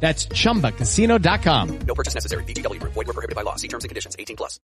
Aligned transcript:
That's 0.00 0.26
chumbacasino.com. 0.28 1.78
No 1.86 1.94
purchase 1.94 2.16
necessary. 2.16 2.44
VGW 2.44 2.80
Group. 2.80 2.94
Void 2.94 3.06
were 3.06 3.14
prohibited 3.14 3.36
by 3.36 3.44
law. 3.44 3.56
See 3.56 3.68
terms 3.68 3.84
and 3.84 3.90
conditions. 3.90 4.16
18 4.18 4.36
plus. 4.36 4.60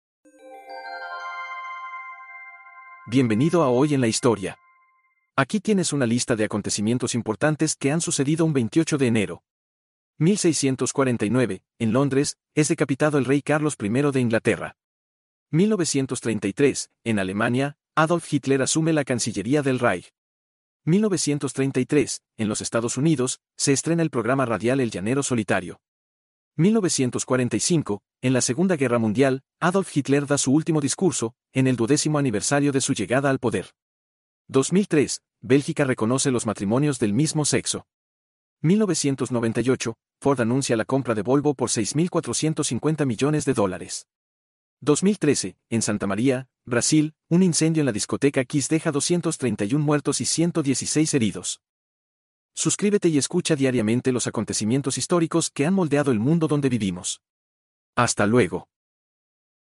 Bienvenido 3.06 3.62
a 3.62 3.68
Hoy 3.68 3.92
en 3.92 4.00
la 4.00 4.06
Historia. 4.06 4.56
Aquí 5.36 5.60
tienes 5.60 5.92
una 5.92 6.06
lista 6.06 6.36
de 6.36 6.44
acontecimientos 6.44 7.14
importantes 7.14 7.76
que 7.76 7.92
han 7.92 8.00
sucedido 8.00 8.46
un 8.46 8.54
28 8.54 8.96
de 8.96 9.06
enero. 9.06 9.42
1649, 10.18 11.62
en 11.80 11.92
Londres, 11.92 12.38
es 12.54 12.68
decapitado 12.68 13.18
el 13.18 13.26
rey 13.26 13.42
Carlos 13.42 13.76
I 13.78 13.88
de 13.88 14.20
Inglaterra. 14.20 14.76
1933, 15.50 16.90
en 17.04 17.18
Alemania, 17.18 17.76
Adolf 17.94 18.32
Hitler 18.32 18.62
asume 18.62 18.92
la 18.92 19.04
Cancillería 19.04 19.60
del 19.62 19.80
Reich. 19.80 20.12
1933, 20.86 22.22
en 22.36 22.48
los 22.48 22.60
Estados 22.60 22.98
Unidos, 22.98 23.40
se 23.56 23.72
estrena 23.72 24.02
el 24.02 24.10
programa 24.10 24.44
radial 24.44 24.80
El 24.80 24.90
Llanero 24.90 25.22
Solitario. 25.22 25.80
1945, 26.56 28.02
en 28.20 28.32
la 28.34 28.42
Segunda 28.42 28.76
Guerra 28.76 28.98
Mundial, 28.98 29.42
Adolf 29.60 29.96
Hitler 29.96 30.26
da 30.26 30.36
su 30.36 30.52
último 30.52 30.82
discurso, 30.82 31.34
en 31.54 31.68
el 31.68 31.76
duodécimo 31.76 32.18
aniversario 32.18 32.70
de 32.70 32.82
su 32.82 32.92
llegada 32.92 33.30
al 33.30 33.38
poder. 33.38 33.70
2003, 34.48 35.22
Bélgica 35.40 35.84
reconoce 35.84 36.30
los 36.30 36.44
matrimonios 36.44 36.98
del 36.98 37.14
mismo 37.14 37.46
sexo. 37.46 37.86
1998, 38.60 39.94
Ford 40.20 40.40
anuncia 40.42 40.76
la 40.76 40.84
compra 40.84 41.14
de 41.14 41.22
Volvo 41.22 41.54
por 41.54 41.70
6.450 41.70 43.06
millones 43.06 43.46
de 43.46 43.54
dólares. 43.54 44.06
2013, 44.80 45.56
en 45.70 45.80
Santa 45.80 46.06
María, 46.06 46.46
Brasil, 46.66 47.12
un 47.28 47.42
incendio 47.42 47.82
en 47.82 47.86
la 47.86 47.92
discoteca 47.92 48.42
Kiss 48.42 48.70
deja 48.70 48.90
231 48.90 49.84
muertos 49.84 50.22
y 50.22 50.24
116 50.24 51.12
heridos. 51.12 51.60
Suscríbete 52.54 53.08
y 53.08 53.18
escucha 53.18 53.54
diariamente 53.54 54.12
los 54.12 54.26
acontecimientos 54.26 54.96
históricos 54.96 55.50
que 55.50 55.66
han 55.66 55.74
moldeado 55.74 56.10
el 56.10 56.20
mundo 56.20 56.48
donde 56.48 56.70
vivimos. 56.70 57.20
Hasta 57.96 58.26
luego. 58.26 58.68